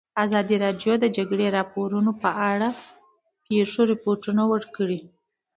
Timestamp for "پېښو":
3.45-3.81